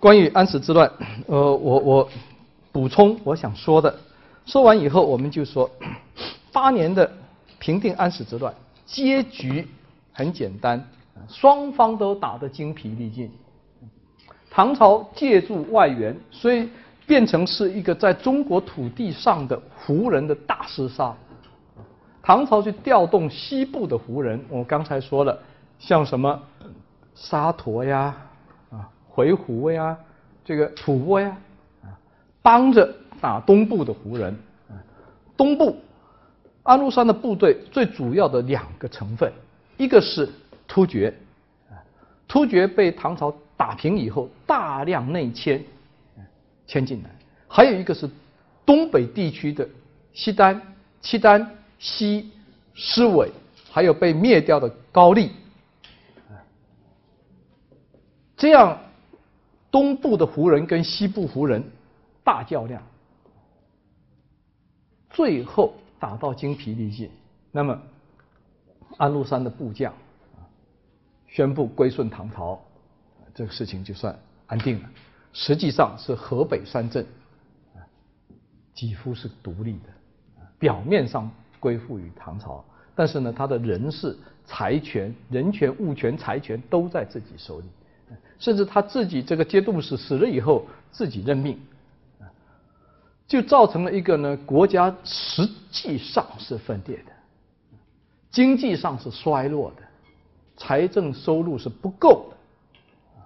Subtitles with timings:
[0.00, 0.90] 关于安史之乱，
[1.26, 2.08] 呃，我我
[2.70, 3.92] 补充我想说的，
[4.46, 5.68] 说完以后我们就说，
[6.52, 7.10] 八年的
[7.58, 8.54] 平定安史之乱，
[8.86, 9.66] 结局
[10.12, 10.88] 很简单，
[11.28, 13.28] 双方都打得精疲力尽。
[14.50, 16.68] 唐朝借助外援，所以
[17.04, 21.12] 变成是一个在中国土地上的胡人的大厮杀。
[22.22, 25.36] 唐朝去调动西部的胡人，我刚才说了，
[25.80, 26.40] 像什么
[27.16, 28.14] 沙陀呀。
[29.18, 29.98] 回鹘呀，
[30.44, 31.36] 这个吐蕃呀，
[31.82, 31.90] 啊，
[32.40, 32.88] 帮着
[33.20, 34.32] 打东部的胡人。
[35.36, 35.76] 东部
[36.62, 39.32] 安禄山的部队最主要的两个成分，
[39.76, 40.28] 一个是
[40.68, 41.12] 突厥，
[42.28, 45.64] 突厥被唐朝打平以后大量内迁，
[46.68, 47.10] 迁进来；
[47.48, 48.08] 还有一个是
[48.64, 49.68] 东北地区的
[50.12, 50.62] 西单、
[51.00, 51.44] 契丹、
[51.80, 52.30] 西
[52.72, 53.28] 施韦，
[53.72, 55.32] 还有被灭掉的高丽，
[58.36, 58.78] 这样。
[59.70, 61.62] 东部的胡人跟西部胡人
[62.24, 62.82] 大较量，
[65.10, 67.10] 最后打到精疲力尽。
[67.52, 67.80] 那么
[68.96, 69.92] 安禄山的部将
[71.26, 72.58] 宣布归顺唐朝，
[73.34, 74.90] 这个事情就算安定了。
[75.32, 77.06] 实际上是河北三镇
[78.72, 84.16] 几乎是独立的，表面上归附于唐朝，但是呢，他的人事、
[84.46, 87.66] 财权、人权、物权、财权都在自己手里。
[88.38, 91.60] 甚至他自己这个节度使死了以后，自己认命，
[93.26, 97.12] 就造成了一个呢，国家实际上是分裂的，
[98.30, 99.82] 经济上是衰落的，
[100.56, 103.20] 财政收入是不够的，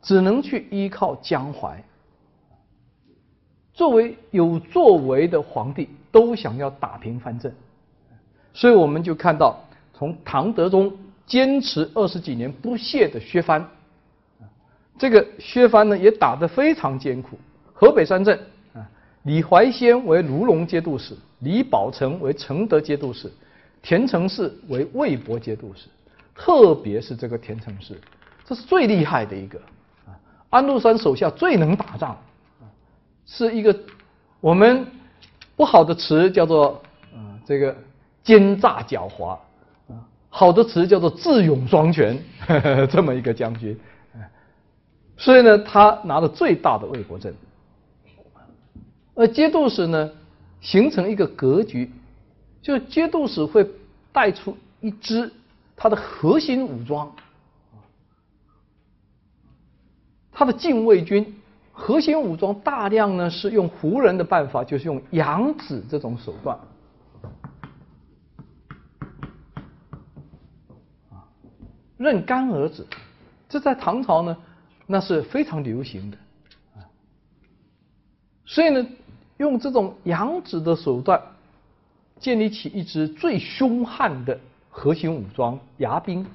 [0.00, 1.82] 只能去依靠江淮。
[3.74, 7.54] 作为有作为的皇帝，都想要打平藩镇，
[8.54, 9.60] 所以我们就看到，
[9.92, 10.96] 从唐德宗
[11.26, 13.68] 坚持二十几年不懈的削藩。
[15.00, 17.38] 这个削藩呢也打得非常艰苦。
[17.72, 18.38] 河北三镇
[18.74, 18.86] 啊，
[19.22, 23.32] 李怀仙为卢龙节度使，李宝成为承德节度使，
[23.80, 25.86] 田承嗣为魏博节度使。
[26.34, 27.94] 特别是这个田承嗣，
[28.44, 29.58] 这是最厉害的一个
[30.06, 30.12] 啊。
[30.50, 32.10] 安禄山手下最能打仗
[32.60, 32.68] 啊，
[33.24, 33.74] 是一个
[34.38, 34.86] 我们
[35.56, 36.82] 不好的词叫做
[37.14, 37.74] 啊这个
[38.22, 39.38] 奸诈狡猾
[39.88, 39.96] 啊，
[40.28, 42.18] 好的词叫做智勇双全，
[42.92, 43.74] 这么一个将军。
[45.20, 47.34] 所以呢，他拿了最大的魏国镇，
[49.14, 50.10] 而节度使呢，
[50.62, 51.92] 形成一个格局，
[52.62, 53.70] 就节度使会
[54.12, 55.30] 带出一支
[55.76, 57.12] 他的核心武装，
[60.32, 61.38] 他的禁卫军
[61.70, 66.58] 核心武装大量呢是用胡人的办法，就是用养子这种手段，
[71.98, 72.86] 认干儿子，
[73.50, 74.34] 这在唐朝呢。
[74.92, 76.16] 那是非常流行的，
[76.74, 76.82] 啊，
[78.44, 78.84] 所以呢，
[79.36, 81.22] 用这种养子的手段，
[82.18, 84.36] 建立起一支最凶悍的
[84.68, 86.26] 核心武装——牙兵。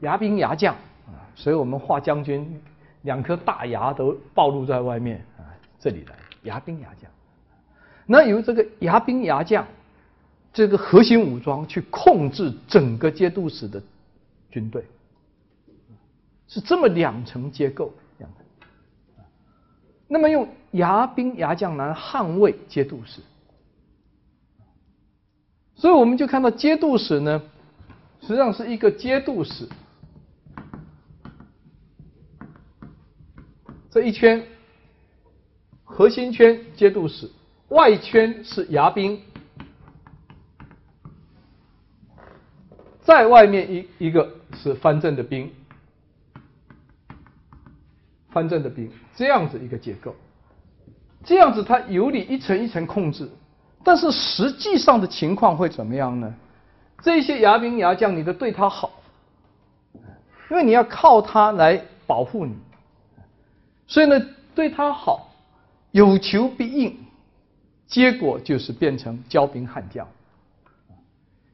[0.00, 0.74] 牙兵牙将
[1.06, 2.62] 啊，所以我们画将军，
[3.02, 5.44] 两颗大牙都暴露在外面啊，
[5.78, 7.10] 这里来牙兵牙将。
[8.06, 9.66] 那由这个牙兵牙将
[10.50, 13.82] 这个核心武装去控制整个节度使的。
[14.50, 14.84] 军队。
[16.48, 17.94] 是这么两层结构，
[20.08, 23.20] 那么用牙兵牙将来捍卫节度使，
[25.76, 27.40] 所以我们就看到节度使呢，
[28.20, 29.68] 实际上是一个节度使。
[33.88, 34.44] 这一圈
[35.84, 37.30] 核心圈节度使，
[37.68, 39.22] 外圈是牙兵。
[43.02, 45.50] 在外面一一个是藩镇的兵，
[48.30, 50.14] 藩镇的兵这样子一个结构，
[51.24, 53.28] 这样子它由你一层一层控制，
[53.82, 56.34] 但是实际上的情况会怎么样呢？
[57.02, 58.90] 这些牙兵牙将，你都对他好，
[60.50, 62.54] 因为你要靠他来保护你，
[63.86, 64.20] 所以呢
[64.54, 65.30] 对他好，
[65.90, 66.98] 有求必应，
[67.86, 70.06] 结果就是变成骄兵悍将，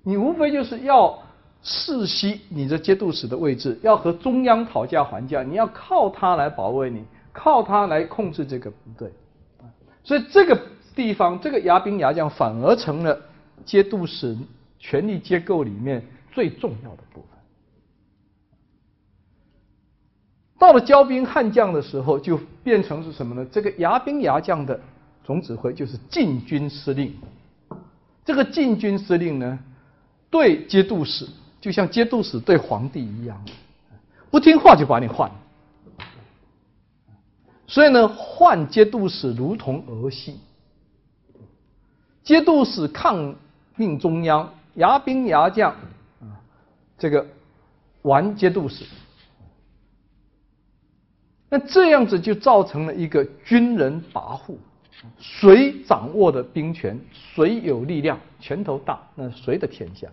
[0.03, 1.23] 你无非就是要。
[1.69, 7.03] 世袭你的节度使的位置，要和中央讨价还价，你要靠他来保卫你，
[7.33, 9.11] 靠他来控制这个部队，
[10.05, 10.57] 所以这个
[10.95, 13.21] 地方，这个牙兵牙将反而成了
[13.65, 14.39] 节度使
[14.79, 16.01] 权力结构里面
[16.33, 17.31] 最重要的部分。
[20.57, 23.45] 到了骄兵悍将的时候，就变成是什么呢？
[23.51, 24.81] 这个牙兵牙将的
[25.25, 27.13] 总指挥就是禁军司令。
[28.25, 29.59] 这个禁军司令呢，
[30.31, 31.27] 对节度使。
[31.67, 33.45] 就像节度使对皇帝一样，
[34.31, 35.29] 不听话就把你换。
[37.67, 40.39] 所以呢，换节度使如同儿戏。
[42.23, 43.35] 节度使抗
[43.75, 45.75] 命中央，牙兵牙将，
[46.97, 47.27] 这个
[48.03, 48.85] 玩节度使。
[51.49, 54.55] 那这样子就造成了一个军人跋扈，
[55.19, 60.07] 谁掌握的兵权，谁有力量，拳头大，那谁的天下？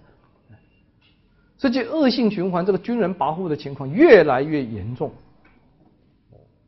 [1.57, 5.11] 这就恶性循环，这个军人跋扈的情况越来越严重。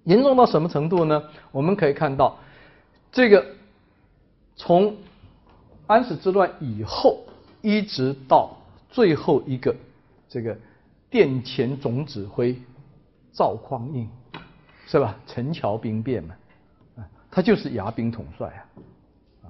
[0.04, 1.24] 严重到什么程度呢？
[1.52, 2.38] 我们可以看到，
[3.12, 3.44] 这个
[4.56, 4.96] 从
[5.88, 7.24] 安史之乱以后，
[7.62, 8.56] 一直到
[8.90, 9.76] 最后一个
[10.30, 10.56] 这个
[11.10, 12.56] 殿前总指挥
[13.34, 14.08] 赵匡胤，
[14.86, 15.18] 是吧？
[15.26, 16.36] 陈桥兵变嘛，
[16.98, 18.62] 啊，他就是牙兵统帅啊，
[19.46, 19.48] 啊，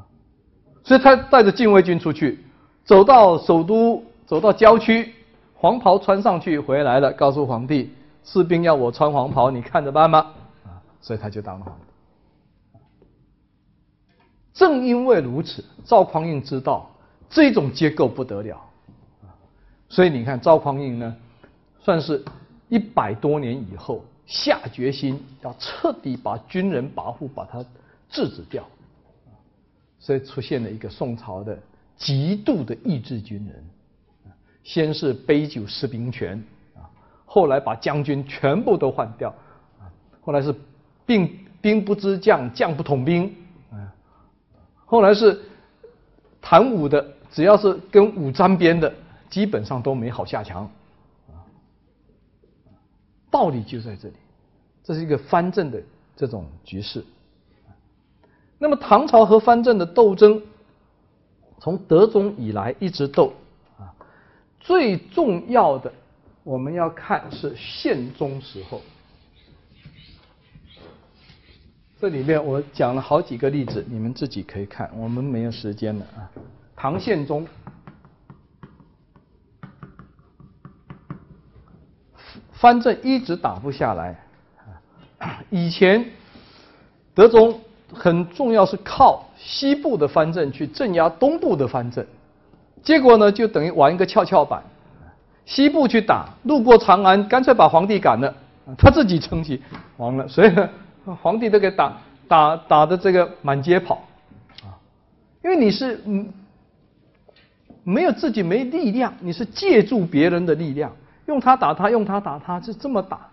[0.85, 2.39] 所以他带着禁卫军出去，
[2.85, 5.13] 走到首都，走到郊区，
[5.65, 7.91] 黄袍穿上去回来了，告诉皇帝，
[8.23, 10.19] 士兵要我穿黄袍，你看着办吧。
[10.63, 12.79] 啊所以他就当了皇帝。
[14.53, 16.87] 正因为如此，赵匡胤知道
[17.31, 18.61] 这种结构不得了，
[19.89, 21.15] 所以你看赵匡胤呢，
[21.79, 22.23] 算是
[22.69, 27.65] 一百多年以后下决心要彻底把军人跋扈把他
[28.07, 28.63] 制止掉，
[29.97, 31.57] 所以出现了一个宋朝的
[31.97, 33.65] 极度的抑制军人，
[34.65, 36.43] 先是杯酒释兵权
[36.75, 36.83] 啊，
[37.25, 39.29] 后来把将军全部都换掉
[39.79, 39.87] 啊，
[40.19, 40.53] 后来是。
[41.07, 41.29] 兵
[41.61, 43.31] 兵不知将，将不统兵，
[43.69, 43.77] 啊，
[44.87, 45.39] 后来是
[46.41, 48.91] 谈武的，只要是跟武沾边的，
[49.29, 50.63] 基本上都没好下场，
[51.29, 51.45] 啊，
[53.29, 54.15] 道理就在这里，
[54.83, 55.79] 这是一个藩镇的
[56.15, 57.05] 这种局势。
[58.57, 60.41] 那么唐朝和藩镇的斗争，
[61.59, 63.31] 从德宗以来一直斗，
[64.65, 65.93] 最重要的
[66.43, 68.81] 我们要看是宪宗时候。
[71.99, 74.89] 这里面我讲了好几个例子，你们自己可以看。
[74.97, 76.29] 我们没有时间了啊。
[76.75, 77.47] 唐宪宗
[82.51, 84.19] 藩镇一直打不下来
[85.49, 86.03] 以前
[87.13, 87.61] 德宗
[87.93, 92.05] 很重要是靠西部的藩镇去镇压东部的藩镇，
[92.85, 94.63] 结果呢就等于玩一个跷跷板，
[95.45, 98.33] 西部去打，路过长安，干脆把皇帝赶了，
[98.77, 99.61] 他自己称起
[99.97, 100.69] 完了，所以呢。
[101.21, 101.95] 皇帝都给打
[102.27, 104.03] 打打的这个满街跑，
[104.63, 104.73] 啊，
[105.43, 106.33] 因为你是嗯
[107.83, 110.91] 没有自己没力量，你是借助别人的力量，
[111.27, 113.29] 用他打他，用他打他，是这么打。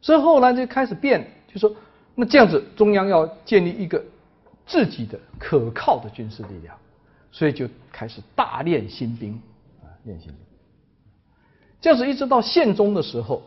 [0.00, 1.74] 所以后来就开始变，就说
[2.14, 4.00] 那这样子，中央要建立一个
[4.66, 6.72] 自己的可靠的军事力量，
[7.30, 9.40] 所以就开始大练新兵
[9.82, 10.38] 啊，练新兵。
[11.80, 13.42] 这样子一直到宪宗的时候，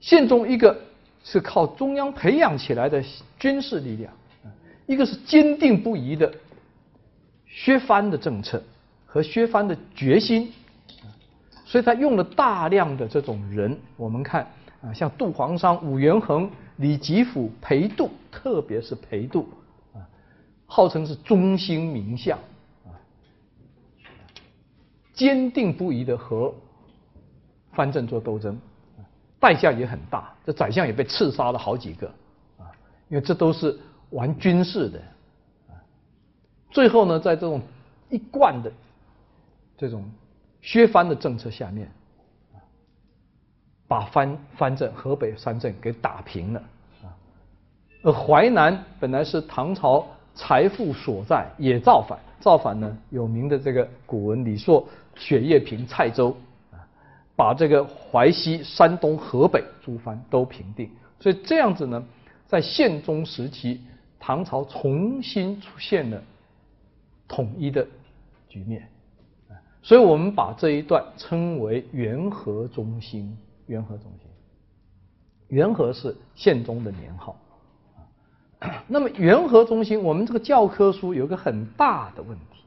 [0.00, 0.76] 宪宗一个。
[1.24, 3.00] 是靠中央培养起来的
[3.38, 4.12] 军事力量，
[4.86, 6.34] 一个是坚定不移的
[7.46, 8.60] 削藩的政策
[9.06, 10.52] 和削藩的决心，
[11.64, 13.78] 所以他用了大量的这种人。
[13.96, 14.44] 我们看
[14.82, 19.48] 啊，像杜黄商、武元衡、李吉甫、裴度，特别是裴度
[19.94, 20.02] 啊，
[20.66, 22.36] 号称是中兴名相，
[25.12, 26.54] 坚定不移的和
[27.72, 28.58] 藩镇做斗争。
[29.38, 32.06] 代价也很大，这宰相也被刺杀了好几个，
[32.60, 32.70] 啊，
[33.08, 33.76] 因为这都是
[34.10, 35.00] 玩军事的，
[35.68, 35.74] 啊，
[36.70, 37.60] 最后呢，在这种
[38.08, 38.70] 一贯的
[39.76, 40.08] 这种
[40.60, 41.90] 削藩的政策下面，
[43.88, 46.60] 把藩藩镇河北藩镇给打平了，
[47.02, 47.10] 啊，
[48.04, 56.36] 而淮南本来是唐朝财富所在，也造反，造反呢，有名的这个古文李硕雪夜平蔡州。
[56.70, 56.78] 啊
[57.34, 62.04] 把这个淮西、山东、河北诸藩都平定，所以这样子呢，
[62.46, 63.80] 在宪宗时期，
[64.20, 66.22] 唐朝重新出现了
[67.26, 67.86] 统一的
[68.48, 68.86] 局面。
[69.82, 73.36] 所以我们把这一段称为元和中兴。
[73.66, 74.28] 元和中兴，
[75.48, 77.34] 元和是宪宗的年号。
[78.86, 82.62] 那么元和中心，我们这个教科书有个很大的问题，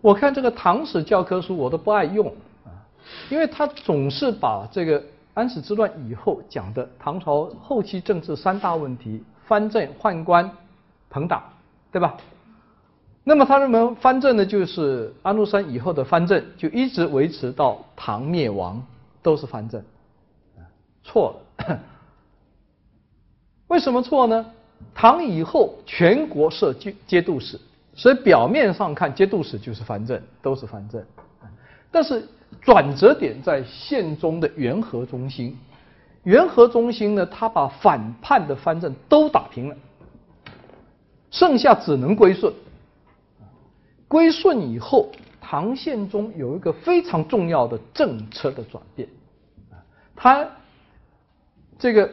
[0.00, 2.26] 我看这个唐史教科书我都不爱用
[2.64, 2.70] 啊。
[3.30, 5.02] 因为他总是把这个
[5.34, 10.50] 安史之乱以后讲的唐朝后期政治三大问题：藩镇、宦官、
[11.10, 11.42] 朋党，
[11.92, 12.16] 对吧？
[13.24, 18.82] 那么他认为藩镇呢，就是安禄山以后的藩镇，就一直维持到唐灭亡
[19.22, 19.84] 都是藩镇，
[21.04, 21.78] 错了。
[23.68, 24.46] 为什么错呢？
[24.94, 27.58] 唐以后全国设节节度使，
[27.94, 31.06] 所以表面上看节度使就是藩镇，都是藩镇。
[31.90, 32.26] 但是
[32.60, 35.56] 转折点在宪宗的元和中心。
[36.24, 39.76] 元和中心呢，他把反叛的藩镇都打平了，
[41.30, 42.52] 剩下只能归顺。
[44.08, 49.08] 归顺以后，唐宪宗有一个非常重要的政策的转变，
[50.16, 50.46] 他
[51.78, 52.10] 这个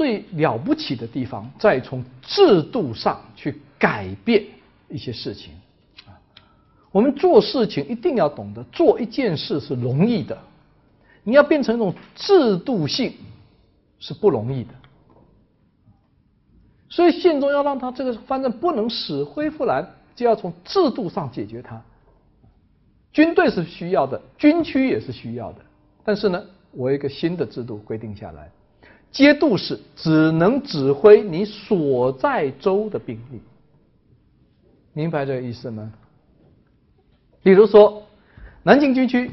[0.00, 4.42] 最了不起的地方，在从制度上去改变
[4.88, 5.52] 一些事情。
[6.90, 10.38] 我们做事情一定要懂得，做一件事是容易的。
[11.22, 13.12] 你要变成一种制度性
[13.98, 14.70] 是不容易的，
[16.88, 21.78] 所以宪宗要让他这个反正不能死灰复燃，就要从制度上解决它。
[23.12, 25.58] 军队是需要的，军区也是需要的，
[26.02, 26.42] 但是呢，
[26.72, 28.50] 我有一个新的制度规定下来，
[29.12, 33.40] 节度使只能指挥你所在州的兵力，
[34.92, 35.92] 明白这个意思吗？
[37.42, 38.02] 比如说
[38.62, 39.30] 南京军区。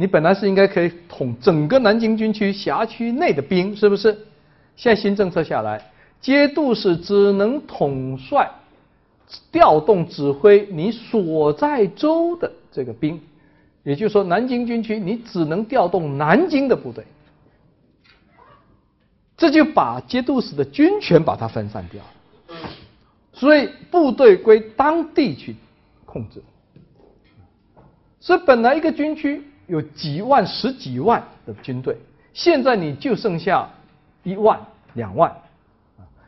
[0.00, 4.16] 你本来是应该可以统整个南京军区辖区内的兵，是不是？
[4.76, 5.90] 现在新政策下来，
[6.20, 8.48] 节度使只能统帅、
[9.50, 13.20] 调动、指挥你所在州的这个兵，
[13.82, 17.04] 也就是说，南京军区你只能调动南京的部队，
[19.38, 22.70] 这就把节度使的军权把它分散掉了。
[23.32, 25.56] 所以部队归当地去
[26.04, 26.42] 控制。
[28.20, 29.42] 所以本来一个军区。
[29.68, 31.94] 有几万、十几万的军队，
[32.32, 33.68] 现在你就剩下
[34.22, 34.58] 一万、
[34.94, 35.30] 两万，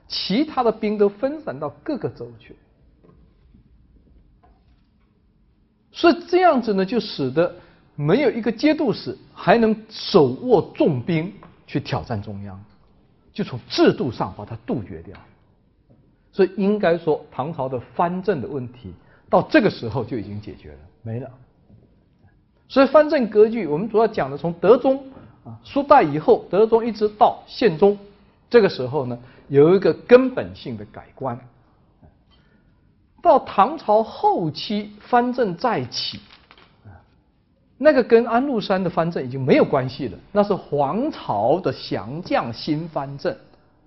[0.06, 2.54] 其他的兵都分散到各个州去，
[5.90, 7.56] 所以这样子呢，就使得
[7.96, 11.32] 没有一个节度使还能手握重兵
[11.66, 12.62] 去挑战中央，
[13.40, 15.16] 就从制度上把它杜绝掉。
[16.30, 18.92] 所以应该说，唐朝的藩镇的问题
[19.30, 21.30] 到这个时候就已经解决了，没了。
[22.68, 25.02] 所以藩镇割据，我们主要讲的从德宗
[25.42, 27.96] 啊，苏代以后，德宗一直到宪宗，
[28.50, 29.18] 这个时候呢，
[29.48, 31.40] 有一个根本性的改观。
[33.22, 36.20] 到唐朝后期，藩镇再起，
[37.82, 43.34] 那个跟安禄山的藩镇已经没有关系了，那是黄巢的降将新藩镇，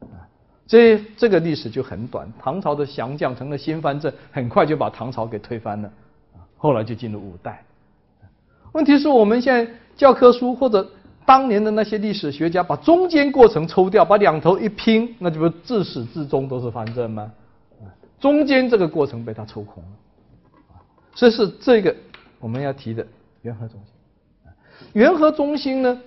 [0.01, 0.25] 啊，
[0.65, 2.27] 这这个历史就很短。
[2.41, 5.87] 唐朝的降将成了新藩镇，很快就把唐朝给推翻了，
[6.33, 7.63] 啊，后来就进入五代。
[8.71, 10.89] 问题是我们现在教科书或者
[11.23, 17.31] 当年的那些历史学家把中间过程抽掉，把两头一拼，那就不自始至终都是藩镇吗？
[18.19, 19.89] 中间这个过程被他抽空了，
[21.13, 21.95] 这是这个
[22.39, 23.05] 我们要提的
[23.43, 23.93] 元和中心。
[24.93, 26.01] 元和中心呢，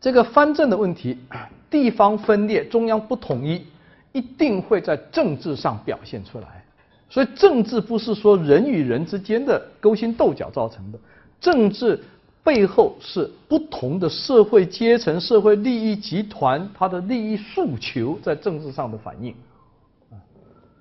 [0.00, 1.18] 这个藩镇的问题，
[1.70, 3.64] 地方分裂，中央不统一，
[4.12, 6.64] 一定会在政治上表现出来。
[7.08, 10.98] 所以政治不是说人与人之间的勾心斗角造成的，
[11.40, 12.02] 政治
[12.42, 19.34] 背后是不同的社会阶层、社会利益集团它的利益诉求在政治上的反应。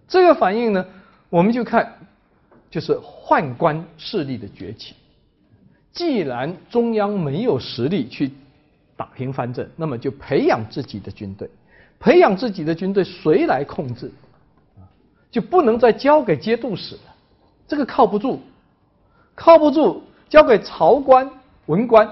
[0.07, 0.85] 这个反应呢，
[1.29, 1.91] 我们就看
[2.75, 4.95] 就是宦官势力的崛起。
[5.93, 8.33] 既然中央没有实力去
[8.97, 11.49] 打平藩镇，那么就培养自己的军队，
[12.01, 14.11] 培养自己的军队，谁来控制？
[15.31, 17.15] 就不能再交给节度使了，
[17.65, 18.41] 这个靠不住，
[19.35, 21.31] 靠不住，交给朝官
[21.67, 22.05] 文官，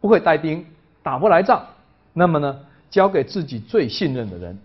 [0.00, 0.64] 不会带兵，
[1.02, 1.66] 打不来仗，
[2.12, 2.60] 那么呢，
[2.92, 4.56] 交给自己最信任的人，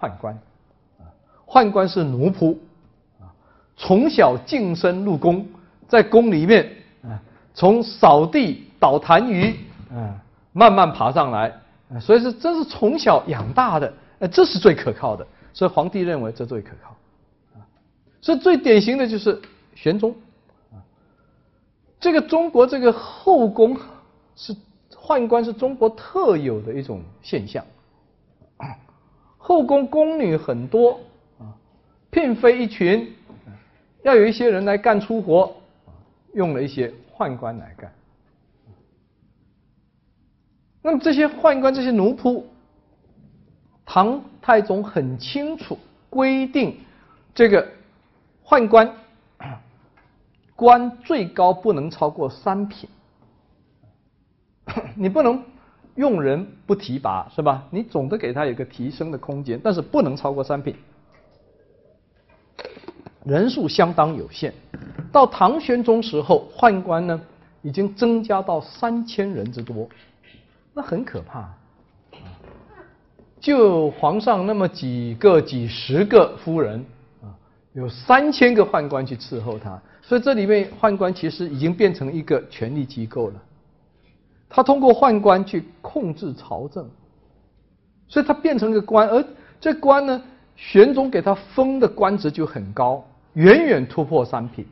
[0.00, 0.38] 宦官，
[1.46, 2.56] 宦官是奴仆，
[3.76, 5.46] 从小净身入宫，
[5.86, 7.20] 在宫里面，啊，
[7.52, 9.54] 从扫地倒痰盂，
[9.94, 10.16] 啊，
[10.52, 11.52] 慢慢爬上来，
[11.92, 16.96] 啊，所以说这是从小养大的，呃，这是最可靠的，所以皇帝认为这最可靠。
[18.22, 19.40] 所以最典型的就是
[19.74, 20.12] 玄宗，
[20.72, 20.80] 啊，
[22.00, 23.76] 这个中国这个后宫
[24.34, 24.56] 是
[24.90, 27.64] 宦官是中国特有的一种现象，
[29.38, 30.98] 后宫宫女很多，
[31.38, 31.54] 啊，
[32.10, 33.14] 嫔妃一群，
[34.06, 35.52] 要有一些人来干粗活，
[36.32, 37.92] 用了一些宦官来干。
[40.80, 42.44] 那么这些宦官这些奴仆，
[43.84, 45.76] 唐太宗很清楚
[46.08, 46.78] 规定
[47.34, 47.66] 这个。
[48.44, 48.94] 宦官
[50.54, 52.88] 官最高不能超过三品，
[54.94, 55.42] 你不能
[55.96, 57.66] 用人不提拔是吧？
[57.70, 60.76] 你总得给他有个提升的空间，但是不能超过三品，
[63.26, 64.54] 人数相当有限。
[65.12, 67.20] 到唐玄宗时候，宦官呢
[67.60, 69.88] 已经增加到三千人之多，
[70.72, 71.52] 那很可怕。
[73.40, 76.84] 就皇上那么几个、几十个夫人。
[77.22, 77.34] 啊
[77.72, 83.34] 有三千个宦官去伺候他，所以这里面宦官其实已经变成一个权力机构了，
[84.48, 86.88] 他通过宦官去控制朝政，
[88.08, 89.22] 所以他变成一个官，而
[89.60, 90.22] 这官呢，
[90.56, 93.04] 玄宗给他封的官职就很高，
[93.36, 94.66] 远远突破三品，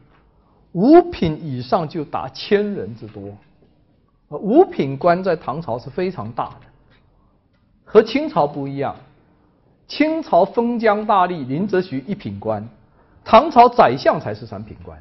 [0.73, 3.37] 五品以上就达千人之多。
[4.29, 6.67] 五品官在唐朝是非常大的，
[7.85, 8.97] 和清朝不一样。
[9.87, 12.67] 清朝封疆大吏林则徐一品官，
[13.23, 14.99] 唐朝宰相才是三品官。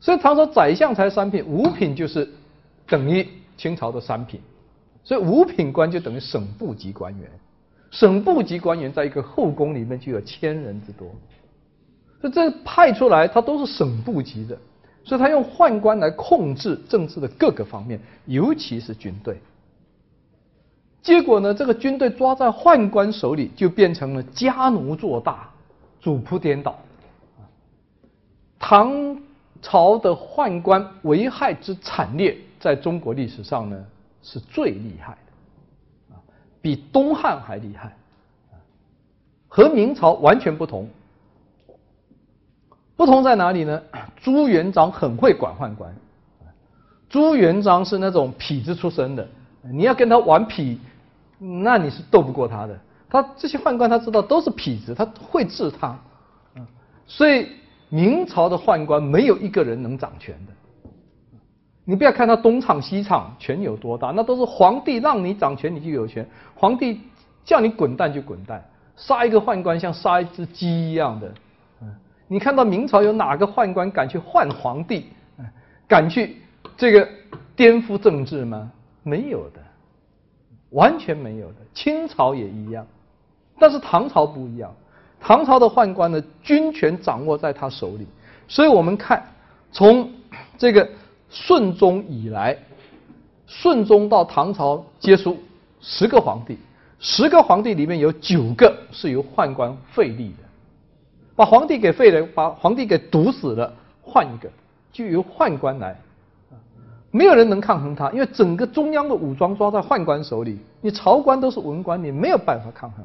[0.00, 2.28] 所以唐朝宰相才三品，五品就是
[2.88, 4.40] 等于清朝的三品，
[5.04, 7.30] 所以五品官就等于省部级官员。
[7.92, 11.08] 省部级官员在一个后宫里面就有千人之多，
[12.28, 14.58] 这派出来他都是省部级的。
[15.06, 19.38] 所以他用宦官来控制政治的各个方面，尤其是军队。
[21.02, 25.50] 结果呢，这个军队抓在宦官手里，就变成了家奴做大，
[26.00, 26.78] 主仆颠倒。
[28.58, 29.14] 唐
[29.60, 33.84] 朝的宦官危害之惨烈，在中国历史上呢
[34.22, 35.12] 是最厉害
[36.08, 36.16] 的，
[36.62, 37.94] 比东汉还厉害，
[39.48, 40.88] 和明朝完全不同。
[42.96, 43.82] 不同在哪里呢？
[44.22, 45.92] 朱元璋很会管宦官，
[47.08, 49.26] 朱元璋是那种痞子出身的，
[49.62, 50.78] 你要跟他玩痞，
[51.38, 52.78] 那你是斗不过他的。
[53.10, 55.96] 他这些宦官他知道都是痞子，他会治他，
[57.06, 57.48] 所以
[57.88, 60.52] 明朝的宦官没有一个人能掌权的。
[61.84, 67.00] 你不要看他东厂西厂权有多大，那都是皇帝让你掌权你就有权，皇帝
[67.44, 68.64] 叫你滚蛋就滚蛋，
[68.96, 71.32] 杀一个宦官像杀一只鸡一样的。
[72.26, 75.06] 你看到明朝有哪个宦官敢去换皇帝，
[75.86, 76.36] 敢去
[76.76, 77.08] 这个
[77.54, 78.70] 颠覆政治吗？
[79.02, 79.60] 没有的，
[80.70, 81.56] 完全没有的。
[81.74, 82.86] 清朝也一样，
[83.58, 84.74] 但是唐朝不一样。
[85.20, 88.06] 唐朝的宦官呢，军权掌握在他手里。
[88.48, 89.22] 所以我们看，
[89.72, 90.10] 从
[90.58, 90.88] 这个
[91.30, 92.56] 顺宗以来，
[93.46, 95.38] 顺宗到唐朝结束
[95.80, 96.58] 十个皇帝，
[96.98, 100.43] 十个皇帝里面有九个是由宦官废立的。
[101.36, 104.48] 把皇帝给废了，把皇帝给毒死了，换一个，
[104.92, 105.96] 就由宦官来，
[107.10, 113.04] 没有人能抗衡他，因为整个中央的武装抓在宦官手里，你朝官都是文官，你没有办法抗衡。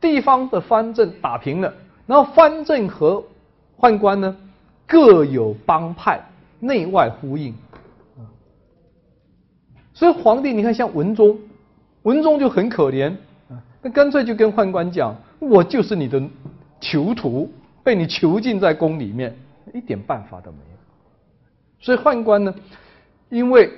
[0.00, 1.72] 地方的藩镇打平了，
[2.06, 3.22] 然后藩镇和
[3.78, 4.36] 宦官呢
[4.86, 6.22] 各有帮派，
[6.60, 7.54] 内外呼应，
[9.92, 11.38] 所以皇帝你看像文宗，
[12.02, 13.14] 文宗就很可怜，
[13.82, 15.14] 那干脆就跟宦官讲。
[15.38, 16.22] 我就是你的
[16.80, 19.36] 囚徒，被你囚禁在宫里面，
[19.74, 20.76] 一点办法都没有。
[21.78, 22.54] 所以宦官呢，
[23.28, 23.70] 因为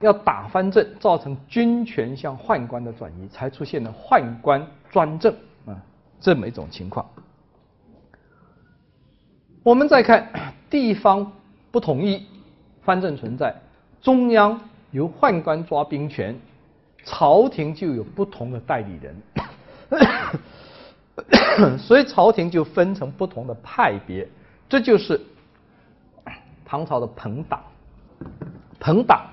[0.00, 5.34] 要打藩镇，造成军权向宦官的转移，才出现了宦官专政
[5.66, 5.76] 啊
[6.20, 7.04] 这么一种情况。
[9.62, 10.28] 我们再看
[10.70, 11.30] 地方
[11.70, 12.26] 不同意
[12.82, 13.54] 藩镇存在，
[14.00, 14.58] 中央
[14.90, 16.34] 由宦官抓兵权，
[17.04, 19.14] 朝廷就有不同的代理人。
[21.78, 24.28] 所以朝廷就分成不同的派别，
[24.68, 25.20] 这就是
[26.64, 27.62] 唐朝的朋党。
[28.78, 29.26] 朋党，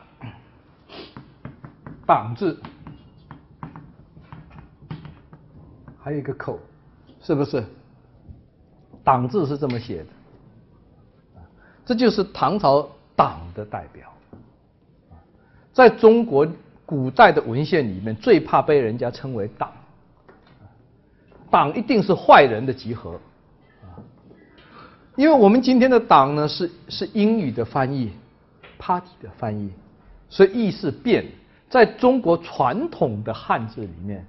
[2.06, 2.60] 党字，
[5.98, 6.60] 还有一个口，
[7.22, 7.64] 是不是？
[9.06, 10.10] 党字是这么写的，
[11.86, 14.12] 这就是唐朝党的代表。
[15.72, 16.46] 在中国
[16.86, 19.72] 古代的文献里面，最怕被人家称为党。
[21.50, 23.20] 党一定是坏人的集合，
[23.82, 24.00] 啊
[25.16, 28.12] 因为我们今天的党呢是是英语的翻译
[28.78, 29.72] ，party 的翻译，
[30.30, 31.26] 所以意思变。
[31.70, 34.26] 在中国传统的汉字里面，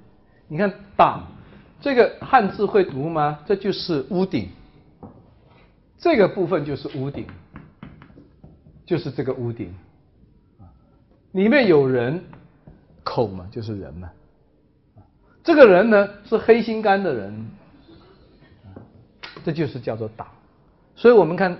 [0.48, 1.24] 你看党
[1.80, 3.38] 这个汉字会读吗？
[3.46, 4.48] 这就是屋顶，
[5.96, 7.24] 这个部分就是屋顶，
[8.84, 9.72] 就是这个屋顶，
[11.30, 12.20] 里面有人
[13.04, 14.10] 口嘛，就是人嘛。
[15.48, 17.46] 这个人呢是黑心肝的人，
[19.42, 20.26] 这就是叫做党。
[20.94, 21.56] 所以我们看，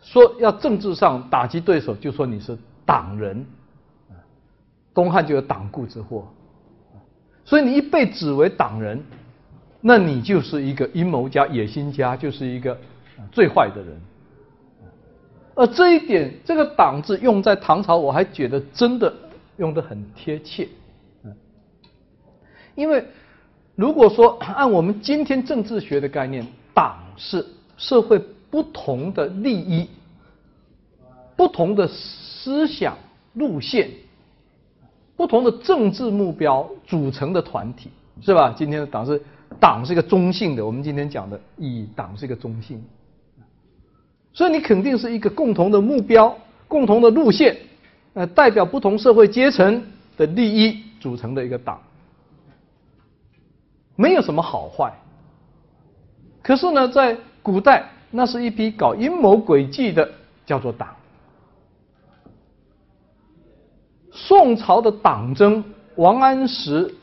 [0.00, 3.44] 说要政治上打击对手，就说你是党人。
[4.94, 6.28] 东汉就有党锢之祸，
[7.44, 9.02] 所以你一被指为党人，
[9.80, 12.78] 那你就是一个阴谋家、野心家，就是一个
[13.32, 14.00] 最坏的人。
[15.56, 19.12] 而这一点，这个“党”字用在唐朝，我还觉得真的
[19.56, 20.68] 用的很贴切。
[22.78, 23.04] 因为
[23.74, 27.44] 如果说 按我们今天政治学的概念，党是
[27.76, 28.16] 社会
[28.50, 29.88] 不同的利益、
[31.34, 32.96] 不同的思想
[33.34, 33.90] 路线、
[35.16, 37.90] 不同的政治目标组成的团体，
[38.22, 38.54] 是吧？
[38.56, 39.20] 今天的党是
[39.58, 42.80] 党是一个中性的，我们今天讲的以党是一个中性。
[44.32, 46.32] 所以你肯定是一个共同的目标、
[46.68, 47.56] 共同的路线，
[48.14, 49.82] 呃，代表不同社会阶层
[50.16, 51.80] 的利益组成的一个党，
[53.98, 54.92] 没有什么好坏。
[56.40, 60.08] 可是呢，在古代，那是一批搞阴谋诡计的，
[60.46, 60.94] 叫做党。
[64.12, 65.64] 宋朝的党争，
[65.96, 66.94] 王安石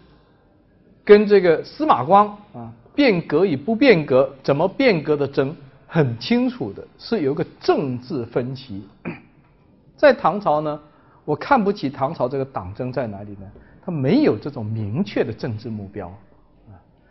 [1.03, 5.53] 跟这个司马光啊，变革与不变革，怎么变革的争，
[5.85, 8.87] 很清楚的是有个政治分歧。
[9.97, 10.79] 在唐朝呢，
[11.25, 13.51] 我看不起唐朝这个党争在哪里呢？
[13.85, 16.17] 他没有这种明确的政治目标，啊，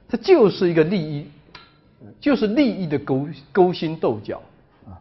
[0.08, 1.26] 它就是一个利益，
[2.20, 4.40] 就是利益的勾勾心斗角，
[4.86, 4.94] 啊，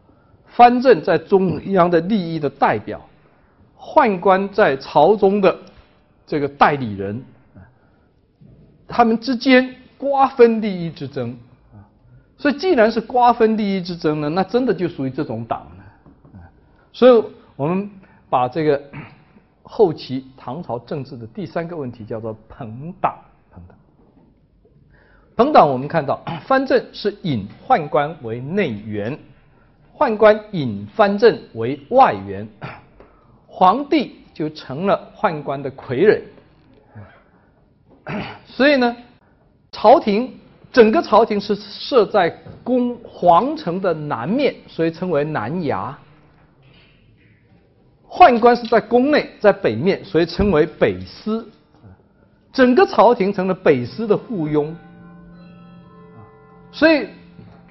[0.46, 3.00] 藩镇在中央的利益的代表。
[3.78, 5.54] 宦官在朝中的
[6.26, 7.22] 这个代理人，
[8.88, 11.36] 他们之间瓜分利益之争
[11.74, 11.84] 啊，
[12.38, 16.40] 所以既然是瓜分利益之争呢，那真的就属于这种党了。
[16.94, 17.24] 所以
[17.56, 17.90] 我们
[18.30, 18.82] 把这个
[19.62, 23.14] 后期唐朝政治的第三个问题叫做朋党。
[25.36, 29.18] 朋党，我们看到 藩镇是引宦官为内援，
[29.96, 32.48] 宦官引藩镇为外援。
[33.48, 36.20] 皇帝就成了宦官的傀儡，
[38.46, 38.96] 所以呢，
[39.70, 40.38] 朝廷
[40.72, 42.30] 整个朝廷是设在
[42.64, 45.94] 宫皇城的南面，所以称为南衙；
[48.08, 51.48] 宦官是在宫内，在北面，所以称为北司。
[52.52, 54.72] 整个朝廷成了北司的附庸，
[56.74, 57.08] 所以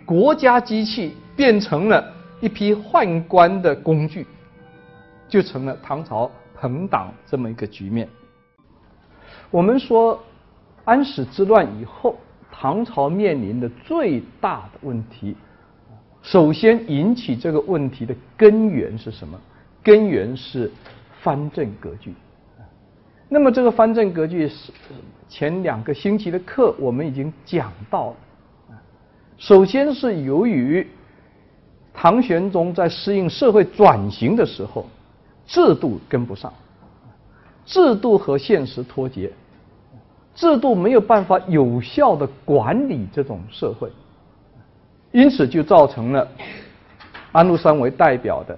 [0.06, 4.26] 国家机器变成了一批宦官的工具。
[5.30, 8.08] 就成了唐朝朋党这么一个局面。
[9.50, 10.22] 我们说
[10.86, 12.16] 安史之乱以后，
[12.52, 15.36] 唐朝面临的最大的问题，
[16.22, 19.40] 首先引起这个问题的根源是什么？
[19.82, 20.72] 根源是
[21.24, 22.14] 藩镇割据。
[23.28, 24.72] 那么这个藩镇割据是
[25.28, 28.16] 前两个星期的课我们已经讲到了。
[29.38, 30.88] 首先是由于
[31.94, 34.86] 唐玄宗在适应社会转型的时候。
[35.46, 36.52] 制度跟不上，
[37.66, 39.30] 制度和现实脱节，
[40.34, 43.92] 制度没有办法有效的管理这种社会，
[45.12, 46.26] 因此就造成了
[47.34, 48.58] 安禄山为代表的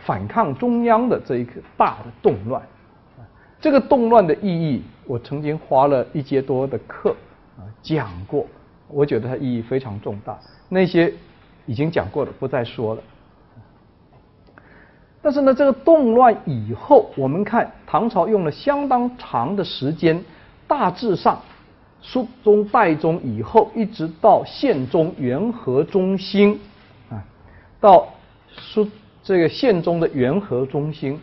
[0.00, 2.60] 反抗中央的这一个大的动乱。
[3.60, 7.14] 这个动乱的意义，我曾经花了一节多的课
[7.56, 8.44] 啊讲过，
[8.90, 10.38] 我觉得它意义非常重大。
[10.68, 11.12] 那些
[11.66, 13.02] 已经讲过的，不再说了。
[15.20, 20.22] 但是呢，这个动乱以后，我们看唐朝用了相当长的时间，
[20.66, 21.42] 大致上，
[22.00, 26.58] 肃宗、代宗以后，一直到宪宗、元和、中兴，
[27.10, 27.22] 啊，
[27.80, 28.08] 到
[28.50, 28.88] 肃
[29.24, 31.18] 这个宪宗的元和、中兴，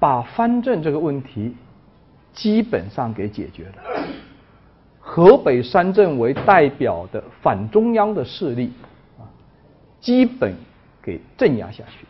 [0.00, 1.54] 把藩镇这个问题
[2.32, 3.74] 基本上给解决了。
[5.06, 8.72] 河北三镇为代表的反中央的势力，
[9.18, 9.28] 啊，
[10.00, 10.54] 基本
[11.02, 12.06] 给镇压下去。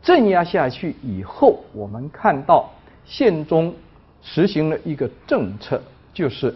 [0.00, 2.70] 镇压下去以后，我们看到
[3.04, 3.74] 宪宗
[4.22, 5.82] 实行了一个政策，
[6.12, 6.54] 就是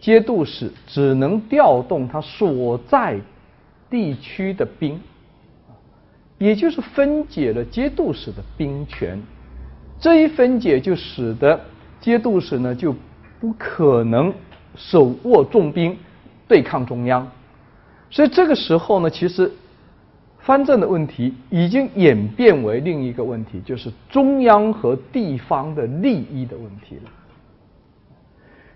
[0.00, 3.20] 节度使只能调动他所在
[3.88, 5.00] 地区的兵，
[6.36, 9.22] 也就是分解了节度使的兵权。
[10.00, 11.58] 这一分解就使得
[12.00, 12.92] 节度使呢就
[13.40, 14.32] 不可能
[14.74, 15.96] 手握重兵
[16.48, 17.26] 对抗中央，
[18.10, 19.52] 所以这个时候呢，其实。
[20.38, 27.10] 藩镇的问题已经演变为另一个问题，就是中央和地方的利益的问题了。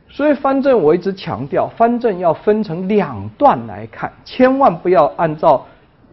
[0.08, 5.64] 所以藩镇我一直强调，藩镇要分成两段来看，千万不要按照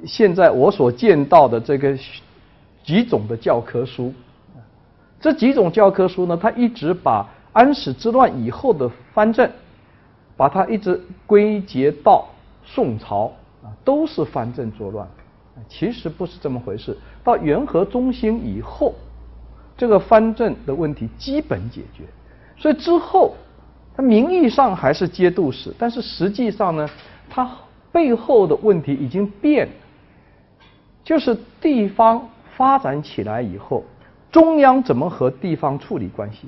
[0.06, 1.98] 现在我所见到的这个
[2.84, 4.14] 几种的教科书。
[5.20, 9.52] 这几种教科书呢，它一直把安史之乱以后的藩镇，
[10.36, 12.28] 把它一直归结到
[12.64, 13.32] 宋朝
[13.64, 15.08] 啊，都是藩镇作乱。
[15.68, 16.96] 其实不是这么回事。
[17.24, 18.94] 到元和中兴以后，
[19.76, 22.04] 这个藩镇的问题基本解决，
[22.56, 23.34] 所以之后，
[23.96, 26.88] 它名义上还是节度使，但是实际上呢，
[27.28, 27.50] 它
[27.92, 29.68] 背后的问题已经变，
[31.04, 33.84] 就是地方发展起来以后，
[34.32, 36.48] 中央怎么和地方处理关系？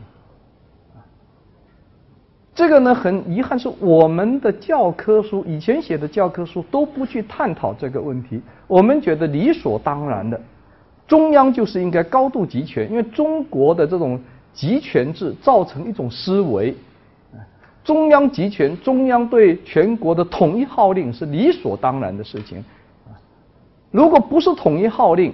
[2.59, 8.41] 这个呢，很遗憾是我们的教科书以前写的教科书都不去探讨这个问题。
[8.67, 10.37] 我们觉得理所当然的，
[11.07, 14.19] 中央就是应该高度集权，因为中国的这种
[14.53, 16.75] 集权制造成一种思维，
[17.81, 22.61] 中央集权，中央对全国的统一号令是理所当然的事情。
[23.89, 25.33] 如果不是统一号令，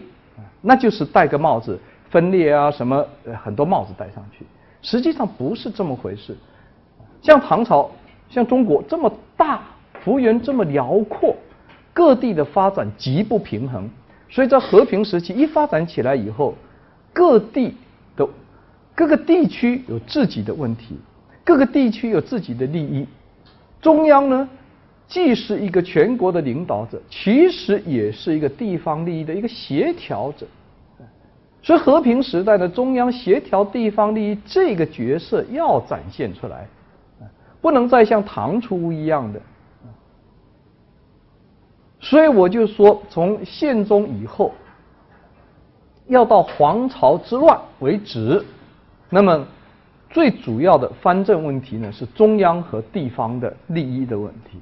[0.61, 1.79] 那就是戴个帽子，
[2.11, 3.03] 分裂啊什么，
[3.43, 4.45] 很多帽子戴上去。
[4.83, 6.37] 实际上不是这么回事。
[7.25, 7.89] 像唐朝，
[8.29, 9.63] 像中国这么大，
[10.03, 11.35] 幅员这么辽阔，
[11.91, 13.89] 各地的发展极不平衡，
[14.29, 16.53] 所以在和平时期一发展起来以后，
[17.11, 17.73] 各地
[18.15, 18.29] 的
[18.93, 20.99] 各个地区有自己的问题，
[21.43, 23.07] 各个地区有自己的利益，
[23.81, 24.47] 中央呢？
[25.07, 30.45] 既是一个全国的领导者，其实也是一个地方利益的一个协调者。
[31.63, 36.67] 所以和平时代的中央协调地方利益这个角色要展现出来，
[37.65, 39.41] 不能再像唐初一样的。
[41.99, 44.53] 所以我就说，从宪宗以后，
[46.05, 48.45] 要到黄巢之乱为止，
[49.09, 49.43] 那么
[50.11, 54.59] 最主要的藩镇问题呢，是中央和地方的利益的问题。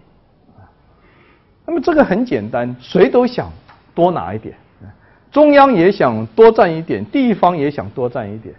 [1.65, 3.51] 那么这个很简单，谁都想
[3.93, 4.55] 多拿一点，
[5.29, 8.55] 中央也想多占一点，地方也想多占一点，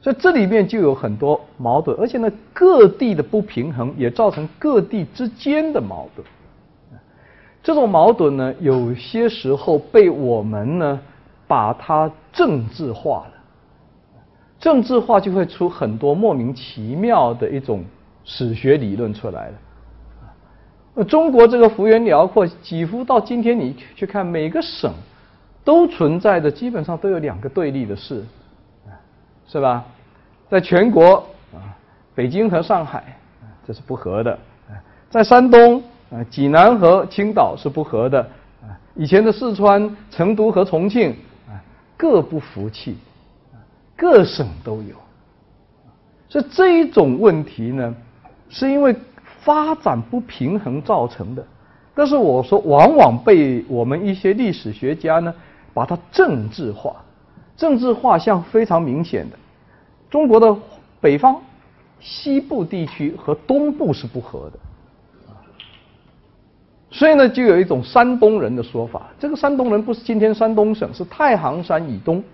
[0.00, 6.26] 所以这里面就有很多矛盾，而且呢，各地的不平衡也造成各地之间的矛盾。
[7.62, 10.98] 这种矛盾呢，有些时候被我们呢
[11.46, 13.32] 把它政治化了，
[14.58, 17.84] 政治化就会出很多莫名其妙的一种
[18.24, 21.04] 史学理论出来了。
[21.04, 24.90] 中国这个幅员辽阔，几乎到今天你去看每个省，
[25.62, 28.24] 都存在的基本上都有两个对立的市，
[29.50, 29.84] 是吧？
[30.48, 31.14] 在全国
[31.52, 31.74] 啊，
[32.14, 33.02] 北京和上海
[33.66, 34.38] 这是不和的，
[35.10, 38.20] 在山东啊，济南和青岛是不和的，
[38.62, 41.10] 啊，以前的四川、成都和重庆
[41.48, 41.58] 啊，
[41.96, 42.96] 各不服气，
[43.96, 44.94] 各省都有，
[46.28, 47.94] 所以这一种问题呢，
[48.48, 48.94] 是因为。
[49.42, 51.42] 发展不平衡造成的，
[51.94, 55.32] 但是我说，往往被我们一些历史学家呢，
[55.72, 56.96] 把它政治化，
[57.60, 59.36] 政治画像非常明显的，
[60.08, 60.56] 中国的
[60.98, 61.38] 北方、
[62.00, 64.58] 西部地区和东部是不合的，
[66.90, 72.24] 所以呢，就有一种山东人的说法，这个山东人不是今天山东省，是太行山以东，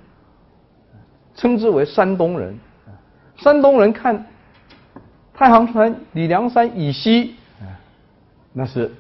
[1.35, 2.57] 称之为山东人，
[3.35, 4.25] 山东人看。
[5.35, 7.35] 太行山、李梁山以西，
[8.55, 8.91] 那是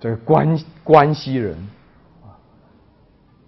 [0.00, 1.56] 这个关关西人。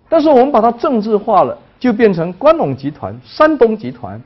[0.09, 4.21] 但是我们把它政治化了，就变成关陇集团、山东集团。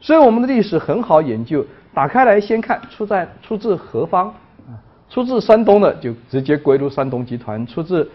[0.00, 4.28] 所以我们的历史很好研究，打开来先看出在出自何方
[4.68, 4.76] 啊？
[5.08, 8.08] 出自山东的就直接归入山东集团，出自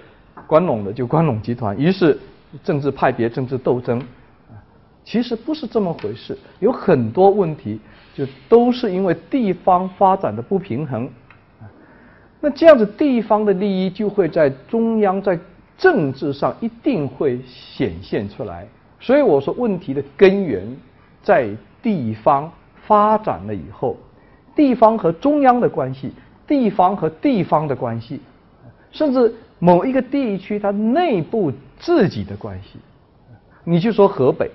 [0.48, 1.78] 关陇的就关陇集团。
[1.78, 2.18] 于是
[2.64, 4.02] 政治派别、政治斗争
[5.04, 7.80] 其实不是这么回事，有很多问题。
[8.14, 11.10] 就都是因为地方发展的不平衡，
[12.42, 15.40] 那这样子地方的利益就会在中央在
[15.82, 18.66] 政治上一定会显现出来。
[19.00, 20.64] 所以我说问题的根源
[21.24, 21.50] 在
[21.82, 22.50] 地方
[22.86, 23.98] 发展了以后，
[24.56, 26.14] 地方和中央的关系，
[26.46, 28.22] 地方和地方的关系，
[28.92, 32.80] 甚至某一个地区它内部自己的关系。
[33.64, 34.52] 你就说河北，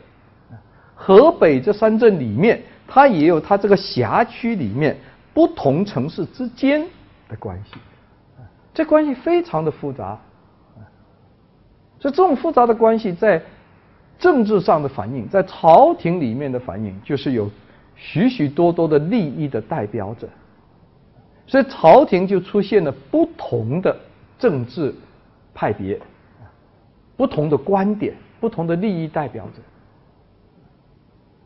[0.94, 2.62] 河北这三镇里面。
[2.88, 4.96] 它也有它这个辖区里面
[5.34, 6.86] 不同城市之间
[7.28, 7.72] 的关系，
[8.72, 10.16] 这关系非常的复杂，
[12.10, 13.42] 这种复杂的关系在
[14.18, 17.50] 政治上的反应，在朝廷里面的反应，就是有
[17.94, 20.28] 许许多多的利益的代表者，
[21.46, 23.96] 所以朝廷就出现了不同的
[24.38, 24.94] 政治
[25.54, 26.00] 派别，
[27.16, 29.62] 不同的观点，不同的利益代表者。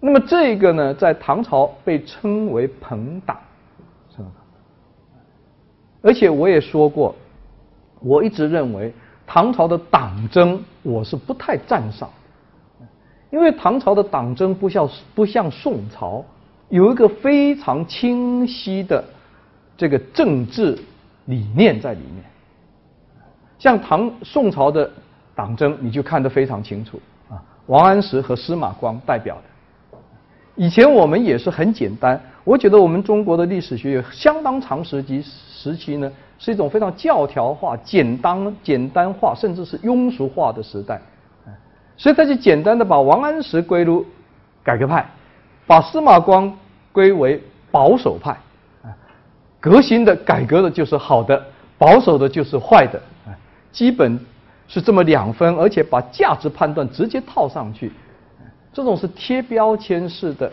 [0.01, 3.37] 那么这个呢，在唐朝被称为朋党，
[4.11, 4.31] 是吧？
[6.03, 7.15] 而且我也说过，
[8.01, 8.93] 我一直认为
[9.33, 12.11] 唐朝的党争我是不太赞赏，
[13.31, 16.25] 因为唐朝的党争不像不像宋朝
[16.69, 19.05] 有一个非常清晰的
[19.77, 20.77] 这个政治
[21.27, 22.25] 理念在里面，
[23.57, 24.91] 像唐宋朝的
[25.33, 29.43] 党争你就看得非常清楚啊，王安石和司马光代表的。
[30.57, 41.01] 以前我们也是很简单，我觉得我们中国的历史学有相当长时期时期呢，是一种非常教条化、简单简单化，甚至是庸俗化的时代。
[41.97, 44.05] 所以他就简单的把王安石归入
[44.63, 45.07] 改革派，
[45.67, 46.51] 把司马光
[46.93, 48.37] 归为保守派。
[49.61, 51.43] 革新的、改革的就是好的，
[51.77, 53.01] 保守的就是坏的。
[53.71, 54.19] 基本
[54.67, 57.93] 是这么两分，而且把价值判断直接套上去。
[58.73, 60.51] 这种是贴标签式的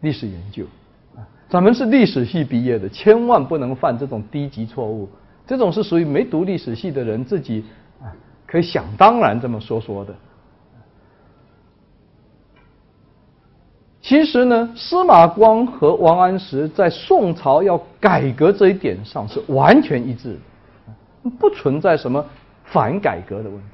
[0.00, 0.64] 历史研究，
[1.16, 5.08] 啊，咱们是历史系毕业的，千万不能犯这种低级错误。
[5.46, 7.64] 这种是属于没读历史系的人自己
[8.00, 8.08] 啊
[8.46, 10.14] 可以想当然这么说说的。
[14.00, 20.34] 其实呢，司马光和王安石在宋朝要改革这一点上是完全一致
[21.24, 22.22] 的，不存在什么
[22.64, 23.64] 反改革的问题，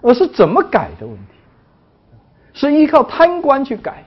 [0.00, 1.37] 而是怎么改的问题，
[2.58, 4.02] 是依靠贪官去改，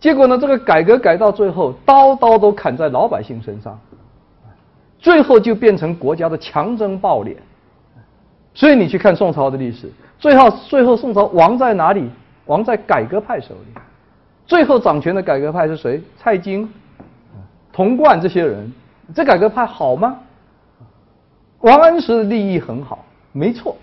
[0.00, 3.78] 结果呢，这个改革改到最后，刀刀都砍在老百姓身上，
[4.98, 7.36] 最后就变成国家的强征暴敛。
[8.52, 12.10] 所以你去看宋朝的历史，最后最后宋朝亡在哪里？
[12.46, 13.80] 亡在改革派手里，
[14.44, 16.02] 最后掌权的改革派是谁？
[16.18, 16.68] 蔡京、
[17.72, 18.72] 童贯这些人，
[19.14, 20.18] 这改革派好吗？
[21.60, 23.76] 王安石的利益很好，没错。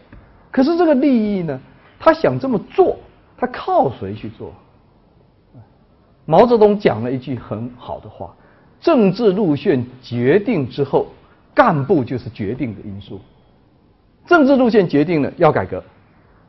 [0.52, 1.58] 可是这个利益呢，
[1.98, 2.98] 他想这么做，
[3.42, 4.54] 他靠谁去做？
[6.26, 8.32] 毛泽东讲了一句很好的话：
[8.80, 11.08] 政治路线决定之后，
[11.52, 13.20] 干部就是决定的因素。
[14.28, 15.84] 政治路线决定了要改革，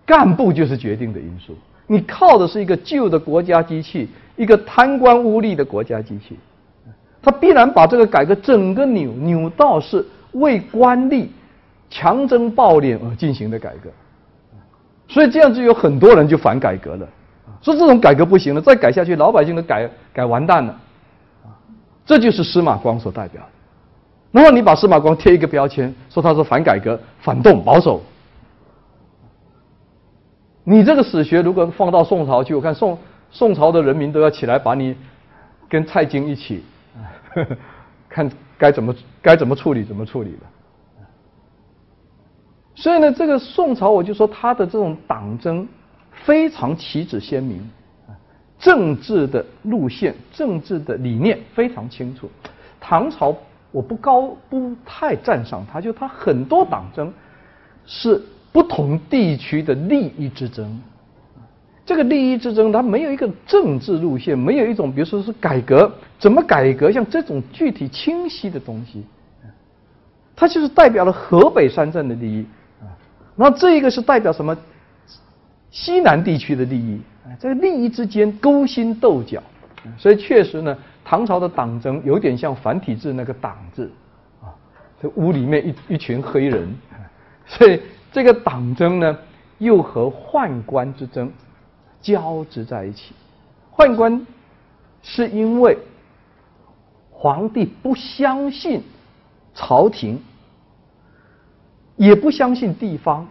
[0.05, 1.57] 干部就是决定的因素。
[1.87, 6.37] 你靠的是一个旧的国家机器，一个贪官污吏的国家机器，
[7.22, 11.28] 他必然把这个改革整个扭扭到是为官吏
[11.88, 13.90] 强征暴敛而进行的改革，
[15.12, 17.07] 所以这样就有很多人就反改革了，
[17.61, 20.81] 说这种改革不行了，再改下去老百姓都改改完蛋了，
[22.07, 23.48] 这就是司马光所代表的。
[24.31, 28.01] 然后你把司马光贴一个标签，说他是反改革、反动、保守。
[30.64, 32.98] 你这个史学如果放到宋朝去，我看宋
[33.31, 34.96] 宋朝的人民都要起来把你
[35.68, 36.64] 跟蔡京一起，
[37.35, 37.57] 呵 呵
[38.09, 40.46] 看该怎么该怎么处理怎么处理了。
[42.74, 45.66] 所以呢，这个宋朝我就说他的这种党争
[46.24, 47.61] 非常旗帜鲜明，
[48.58, 52.30] 政治的路线、政治的理念非常清楚。
[52.80, 53.37] 唐朝
[53.70, 57.12] 我不高不太赞赏他，就他很多党争
[57.87, 58.22] 是。
[58.52, 60.78] 不同地区的利益之争，
[61.87, 69.06] 这个利益之争它没有一个政治路线，没有一种比如说是改革怎么改革，像这种具体清晰的东西，
[70.37, 72.44] 它就是代表了河北三镇的利益
[73.37, 74.57] 那这个是代表什么？
[75.71, 79.42] 西南地区的利益啊，这个利益之间勾心斗角，
[79.97, 83.90] 所以确实呢，唐朝的党争有点像繁体字那个“党”字
[84.42, 84.53] 啊，
[85.01, 86.75] 这屋里面一一群黑人，
[87.47, 87.81] 所以。
[88.14, 89.18] 这个党争呢，
[89.57, 91.33] 又和宦官之争
[92.03, 93.14] 交织在一起。
[93.75, 94.27] 宦官
[95.01, 95.79] 是因为
[97.11, 98.83] 皇帝不相信
[99.55, 100.23] 朝廷，
[102.07, 103.27] 也不相信地方，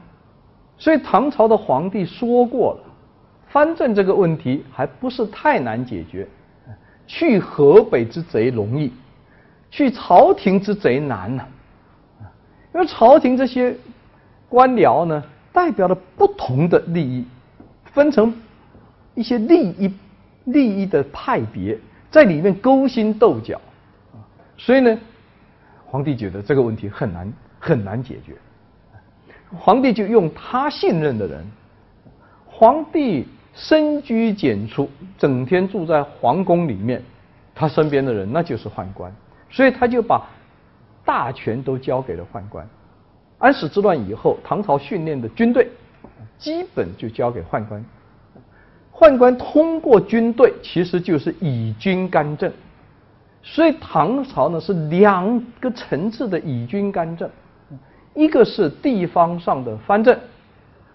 [0.77, 2.83] 所以唐朝的皇帝说过了：
[3.47, 6.27] 藩镇这个问题还不是太难解决，
[7.05, 8.93] 去河北之贼容易，
[9.69, 11.45] 去朝廷之贼难呐。
[12.73, 13.75] 因为朝廷这些。
[14.51, 17.25] 官僚呢，代表了不同的利益，
[17.85, 18.33] 分成
[19.15, 19.93] 一些利益
[20.43, 21.79] 利益的派别，
[22.09, 23.61] 在里面勾心斗角，
[24.57, 24.99] 所以呢，
[25.85, 28.35] 皇帝觉得这个问题很难很难解决，
[29.57, 31.45] 皇帝就用他信任的人，
[32.45, 37.03] 皇帝深居简出，整天住在皇宫里面，
[37.53, 39.13] 他身边的人那就是宦官，
[39.49, 40.25] 所以他就把
[41.03, 42.67] 大权都交给了宦官。
[43.39, 45.67] 安史之乱以后，唐朝训练的军队
[46.37, 47.83] 基本就交给宦官。
[48.93, 52.51] 宦官通过军队，其实就是以军干政。
[53.43, 57.27] 所以唐朝呢是两个层次的以军干政，
[58.13, 60.19] 一个是地方上的藩镇，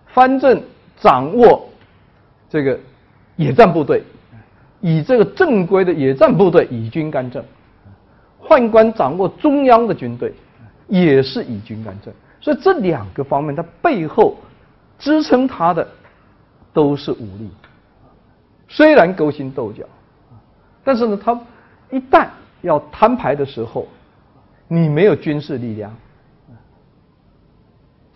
[0.07, 0.62] 藩镇
[0.98, 1.68] 掌握
[2.48, 2.79] 这个
[3.37, 4.02] 野战部队，
[4.81, 7.42] 以这个正规的野战部队以军干政；
[8.42, 10.33] 宦官掌握中央的军队，
[10.88, 12.12] 也是以军干政。
[12.40, 14.37] 所以这两个方面，它背后
[14.98, 15.87] 支撑它的
[16.72, 17.50] 都是武力。
[18.68, 19.85] 虽然勾心斗角，
[20.85, 21.40] 但是呢，他
[21.90, 22.29] 一旦
[22.62, 23.88] 要摊牌的时候，
[24.68, 25.95] 你没有军事力量，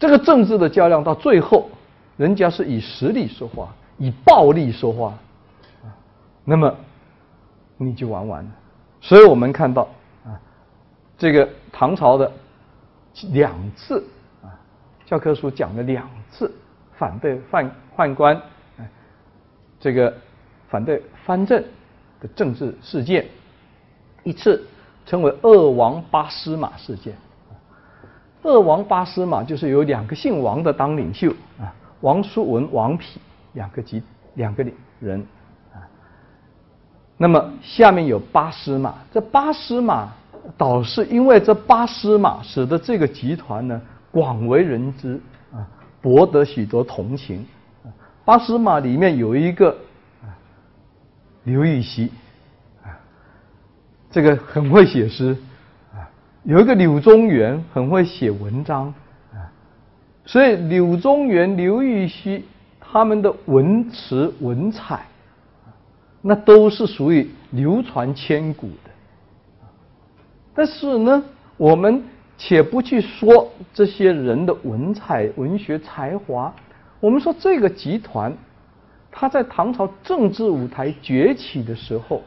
[0.01, 1.69] 这个政治的较量到最后，
[2.17, 5.15] 人家是以实力说话，以暴力说话，
[6.43, 6.75] 那么
[7.77, 8.51] 你就玩完了。
[9.03, 9.87] 所以我们看到
[10.25, 10.41] 啊，
[11.19, 12.33] 这个唐朝的
[13.33, 14.03] 两次
[14.43, 14.49] 啊。
[15.05, 16.51] 教科书讲了两次
[16.97, 18.41] 反对宦宦官，
[19.79, 20.13] 这个
[20.69, 21.63] 反对藩镇
[22.21, 23.29] 的政治事件，
[24.23, 24.67] 一次
[25.05, 27.15] 称为“二王八司马事件”。
[28.43, 33.17] 二王八司马就是有两个姓王的当领袖啊，王叔文、王丕
[33.53, 34.03] 两个集
[34.35, 35.21] 两个领人
[35.73, 35.83] 啊。
[37.17, 40.09] 那么下面有八司马，这八司马
[40.57, 43.81] 倒是因为这八司马使得这个集团呢。
[44.13, 45.21] 广为人知
[45.53, 45.63] 啊，
[46.03, 47.47] 博得许多同情。
[48.25, 49.73] 八司马里面有一个
[51.45, 52.11] 刘禹锡，
[52.83, 52.91] 啊，
[54.11, 55.37] 这个很会写诗，
[56.45, 58.87] 有一个柳宗元很会写文章，
[59.33, 59.53] 啊，
[60.25, 62.45] 所以柳宗元、刘禹锡
[62.81, 65.07] 他们的文辞文采，
[66.23, 68.91] 那都是属于流传千古的。
[70.55, 71.23] 但是呢，
[71.59, 72.03] 我们
[72.39, 76.53] 且不去说这些人的文采、文学才华。
[77.01, 78.33] 我们说这个集团，
[79.11, 82.23] 它在唐朝政治舞台崛起的时候，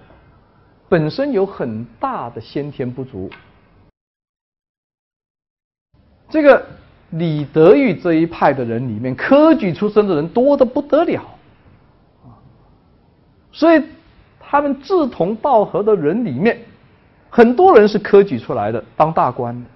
[0.87, 3.27] 本身有很大的先天不足。
[6.33, 6.65] 这个
[7.11, 11.21] 李德裕这一派的人里面，科举出身的人多得不得了，
[12.23, 12.33] 啊
[13.51, 13.83] 所以
[14.39, 16.59] 他们志同道合的人里面，
[17.29, 19.69] 很多人是科举出来的当大官的，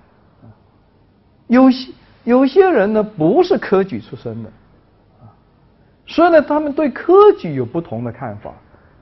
[1.45, 1.91] 有些
[2.23, 4.49] 有些人呢不是科举出身的。
[6.07, 8.51] 所以呢，他们对科举有不同的看法。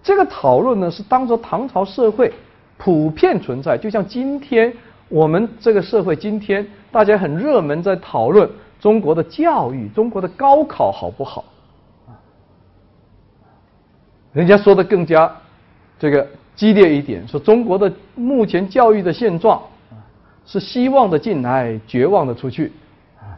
[0.03, 2.33] 这个讨论呢，是当着唐朝社会
[2.77, 3.77] 普遍存在。
[3.77, 4.73] 就像今天
[5.09, 8.49] 我们这个社会，今天大家很热门在讨论
[8.79, 11.45] 中国的教育，中国的高考好不好？
[14.33, 15.33] 人家说的更加
[15.97, 19.61] 这个激烈一点，说中国的目前教育的现状
[20.45, 22.71] 是希望的进来，绝望的出去。
[23.19, 23.37] 啊，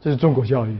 [0.00, 0.76] 这是中国教育。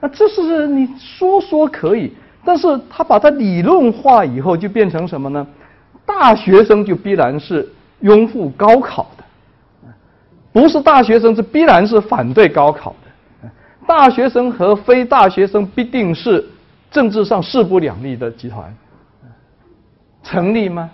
[0.00, 2.12] 那这是你说说可以，
[2.44, 5.46] 但是他把它理论化以后，就变成什么呢？
[6.04, 7.68] 大学生就必然是
[8.00, 9.17] 拥护高考的，
[10.52, 13.50] 不是大学生是必然是反对高考的。
[13.86, 16.46] 大学生和非大学生必定是
[16.90, 18.74] 政治上势不两立的集团，
[20.22, 20.90] 成立吗？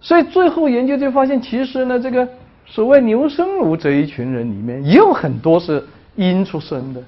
[0.00, 2.28] 所以最后研究就发现，其实呢，这个。
[2.68, 5.86] 所谓牛生儒这一群人里面，也有很多是
[6.16, 7.00] 阴出生的，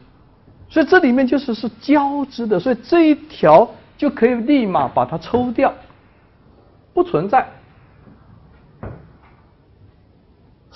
[0.71, 5.75] 所以这里面就是是交织的，所以这一条就可以立马把它抽掉，
[6.95, 7.45] 不存在。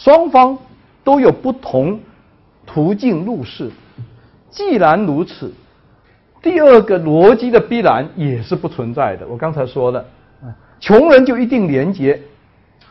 [0.02, 0.58] 双方
[1.04, 2.00] 都有不同
[2.66, 3.70] 途径入世，
[4.50, 5.52] 既然如此，
[6.42, 9.24] 第二个逻辑的必然也是不存在的。
[9.28, 10.04] 我刚才说了，
[10.80, 12.20] 穷人就一定廉洁，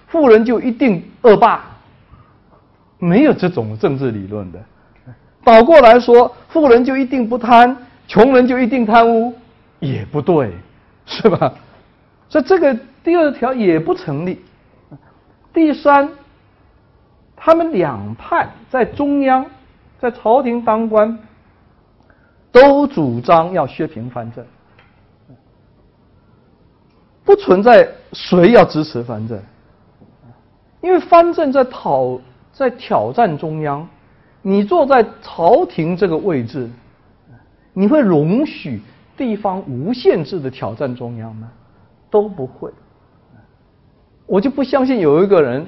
[0.08, 1.66] 富人就一定恶霸。
[2.98, 4.60] 没有这种政治理论的，
[5.44, 7.76] 倒过来说，富人就一定不贪，
[8.08, 9.34] 穷人就一定贪污，
[9.80, 10.54] 也不对，
[11.06, 11.54] 是吧？
[12.30, 14.40] 所以这个第二条也不成立。
[15.54, 16.10] 第三，
[17.44, 19.44] 他们两派在中央，
[20.00, 21.18] 在朝廷当官，
[22.52, 24.46] 都主张要削平藩镇，
[27.24, 29.42] 不存在谁要支持藩镇，
[30.82, 32.22] 因为藩镇在讨。
[32.54, 33.88] 在挑战中央，
[34.42, 36.70] 你坐在朝廷这个位置，
[37.72, 38.82] 你会容许
[39.16, 41.50] 地方无限制的挑战中央吗？
[42.10, 42.70] 都不会。
[44.26, 45.66] 我就不相信有一个人，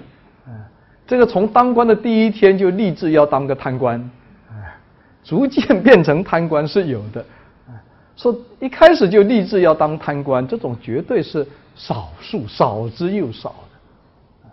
[1.05, 4.09] 这个从当官的第一天就立志要当个贪官，
[5.23, 7.23] 逐渐变成贪官是有的。
[8.15, 11.45] 说一开始就立志要当贪官，这种绝对是
[11.75, 14.49] 少数，少之又少的。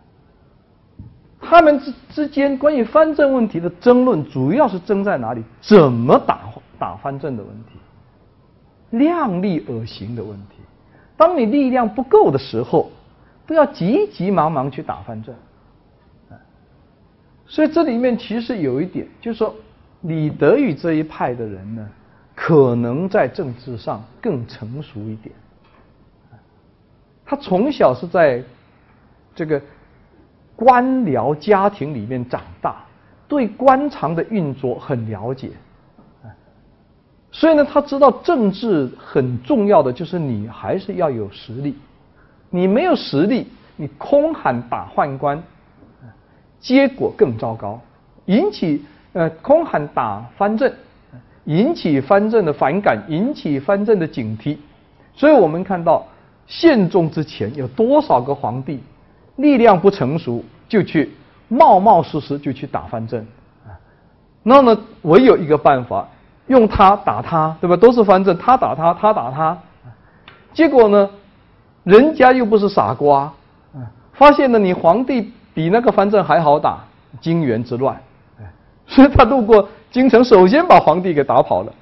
[1.41, 5.43] 他们之之间关于藩镇问题的争论，主要是争在哪里？
[5.61, 6.41] 怎么打
[6.79, 10.57] 打藩镇的问题，量力而行的问题。
[11.17, 12.91] 当你力量不够的时候，
[13.47, 15.35] 不要急急忙忙去打藩镇。
[17.51, 19.53] 所以这里面其实有一点，就是说
[20.03, 21.87] 李德裕这一派的人呢，
[22.35, 25.35] 可能在政治上更成熟一点。
[27.27, 28.43] 他从小是在
[29.35, 29.61] 这个。
[30.57, 32.85] 官僚家庭里面长大，
[33.27, 35.53] 对官场的运作很了解，
[37.33, 41.77] 所以呢，他知道政治很重要的就是你还是要有实力，
[42.51, 45.43] 你没有实力，你空喊打宦官，
[46.61, 47.81] 结果更糟糕，
[48.27, 50.73] 引起呃空喊打藩镇，
[51.45, 54.57] 引起藩镇的反感，引起藩镇的警惕，
[55.15, 56.07] 所以我们看到
[56.47, 58.81] 宪宗之前有多少个皇帝。
[59.37, 61.11] 力量不成熟，就去
[61.49, 63.27] 冒冒失失就去打藩镇，
[63.65, 63.73] 啊，
[64.43, 66.07] 那么唯有一个办法，
[66.49, 67.75] 用他打他，对吧？
[67.75, 69.57] 都是藩镇，他打他，他打他，
[70.53, 71.09] 结果呢，
[71.85, 73.33] 人家又不是傻瓜，
[74.13, 76.79] 发现了你皇帝比那个藩镇还好打，
[77.21, 78.01] 金元之乱，
[78.89, 81.73] 所以他路过京城，首先把皇帝给打跑了，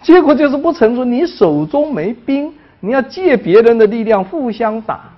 [0.00, 5.10] 结果就是不成熟，你手中没兵，你要借别人的力量互相打。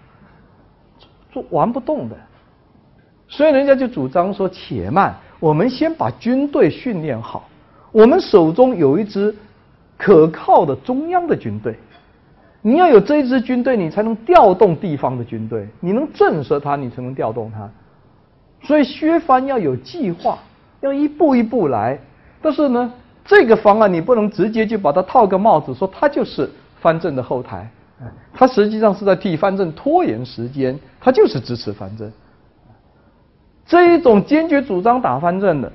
[1.51, 2.17] 玩不动的，
[3.29, 7.47] 所以人家就主张说：“且慢，我们先把军队训练好，
[7.93, 9.37] 我们手中有一支
[9.99, 11.79] 可靠的中央的军队。
[12.67, 17.69] 你要有这支军队，你才能调动地方的军队，你能震慑他，你才能调动他。
[18.63, 20.39] 所以削藩要有计划，
[20.81, 21.99] 要一步一步来。
[22.41, 22.91] 但是呢，
[23.23, 26.51] 这个方案你不能直接就把它套个帽子，说它就是
[26.81, 27.71] 藩镇的后台。
[28.33, 32.11] 他实际上是在替藩镇拖延时间，他就是支持藩镇。
[33.67, 35.71] 这一种坚决主张打藩镇的，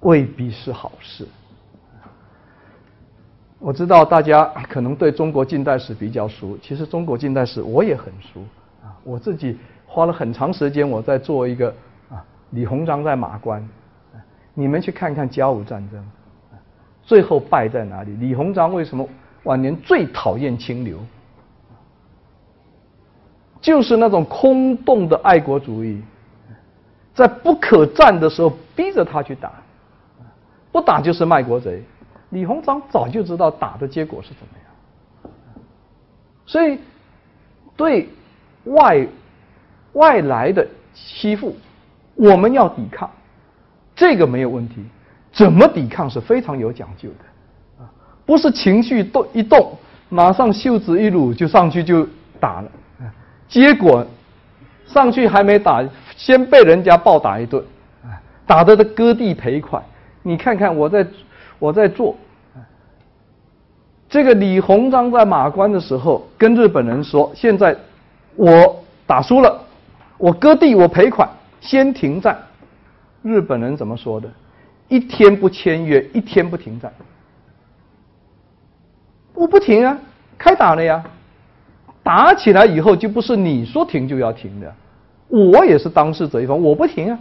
[0.00, 1.26] 未必是好事。
[3.58, 8.40] 我知道大家 可能对中国近代史比较熟，其实中国近代史我也很熟
[8.82, 8.94] 啊。
[9.02, 11.74] 我自己花了很长时间，我在做一个
[12.08, 13.66] 啊，李鸿章在马关，
[14.54, 16.04] 你们去看看甲午战争，
[17.02, 18.14] 最后败在哪里？
[18.16, 19.08] 李鸿章为什么
[19.42, 20.98] 晚年最讨厌清流？
[23.60, 26.00] 就是那种空洞的爱国主义，
[27.12, 29.52] 在不可战的时候逼着他去打，
[30.70, 31.82] 不打就是卖国贼。
[32.30, 35.32] 李鸿章早就知道打的结果是怎么样，
[36.44, 36.78] 所以
[37.74, 38.06] 对
[38.64, 39.06] 外
[39.94, 41.56] 外来的欺负，
[42.14, 43.10] 我们要抵抗，
[43.96, 44.84] 这个没有问题。
[45.32, 47.88] 怎么抵抗是非常有讲究的，啊，
[48.26, 49.74] 不是情绪动一动，
[50.10, 52.06] 马上袖子一撸就上去就
[52.38, 52.70] 打了，
[53.48, 54.06] 结果
[54.86, 55.82] 上去还没打，
[56.14, 57.64] 先被人家暴打一顿，
[58.44, 59.82] 打得的割地赔款。
[60.22, 61.06] 你看看我在。
[61.58, 62.16] 我在做，
[64.08, 67.76] 这个李鸿章在马关的时候跟日本人说：“现在
[68.36, 69.60] 我打输了，
[70.16, 71.28] 我割地，我赔款，
[71.60, 72.38] 先停战。”
[73.22, 74.30] 日本人怎么说的？
[74.88, 76.92] 一天不签约，一天不停战。
[79.34, 79.98] 我不停啊，
[80.38, 81.04] 开打了呀！
[82.02, 84.74] 打起来以后就不是你说停就要停的，
[85.28, 87.18] 我也是当事者一方，我不停啊。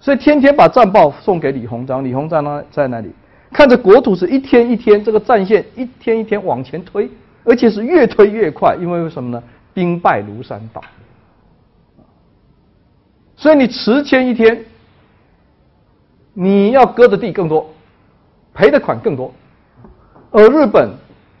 [0.00, 3.12] 所以天天把战报送给李鸿章，李鸿章呢在那里。
[3.52, 7.10] 看着国土是一天一天，这个战线一天一天往前推，
[7.44, 9.42] 而且是越推越快，因为为什么呢？
[9.74, 10.82] 兵败如山倒。
[13.36, 14.64] 所以你迟签一天，
[16.32, 17.68] 你要割的地更多，
[18.54, 19.32] 赔的款更多。
[20.30, 20.90] 而日本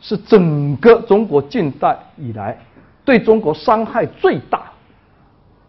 [0.00, 2.58] 是整个中国近代以来
[3.04, 4.70] 对中国伤害最大，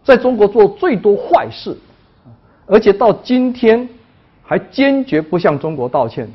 [0.02, 1.74] 在中国做最多坏事，
[2.66, 3.88] 而且到今天。
[4.44, 6.28] 还坚决不向中国道歉，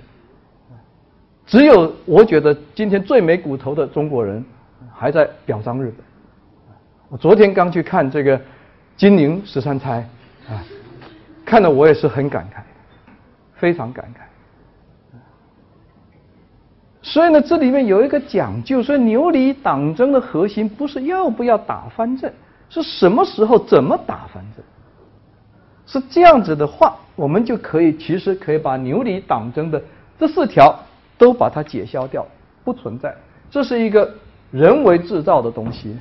[1.45, 4.43] 只有我觉得今天最没骨头的中国人
[4.91, 6.05] 还在表彰日本。
[7.09, 8.39] 我昨天刚去看这个
[8.97, 10.07] 金陵十三钗
[10.49, 10.63] 啊，
[11.45, 12.61] 看的我也是很感慨，
[13.55, 14.21] 非常感慨。
[17.01, 22.31] 所以呢，这里面有一个讲究，说牛李党争的核心不是要不要打藩镇，
[22.69, 24.65] 是什么时候怎么打藩镇。
[25.91, 29.81] 是这样子的话，我们就可以其实可以把牛李党争的
[30.19, 30.79] 这四条
[31.17, 32.23] 都把它解消掉，
[32.63, 33.15] 不存在。
[33.49, 34.13] 这是一个
[34.51, 35.97] 人为制造的东西。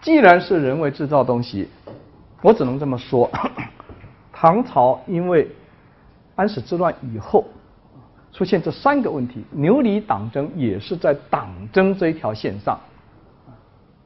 [0.00, 1.68] 既然是人为制造东西，
[2.42, 3.28] 我只能这么说：
[4.32, 5.50] 唐朝因为
[6.36, 7.44] 安史之乱以后
[8.32, 12.78] 出现这三个问题，牛李党争也是在党争这一条线上，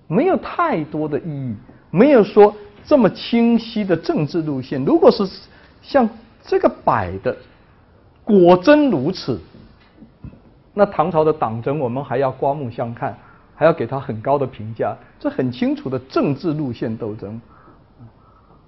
[0.09, 1.55] 没有太多的意义，
[1.91, 2.55] 没有说。
[2.85, 5.29] 这么清晰的政治路线，如果是
[5.81, 6.09] 像
[6.43, 7.37] 这个摆的，
[8.25, 9.41] 果真如此，
[10.75, 13.17] 那唐朝的党争我们还要刮目相看，
[13.55, 14.97] 还要给他很高的评价。
[15.19, 17.41] 这很清楚的政治路线斗争，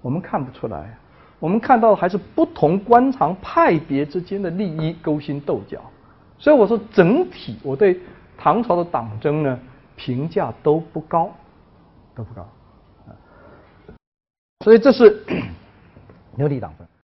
[0.01, 0.97] 我们看不出来，
[1.41, 5.81] 我们看到还是不同官场派别之间的利益勾心斗角。
[6.39, 7.99] 所以我说整体我对
[8.37, 9.59] 唐朝的党争呢
[9.97, 11.33] 评价都不高，
[12.15, 12.47] 都不高。
[14.65, 15.23] 所以这是
[16.37, 16.89] 牛李党分。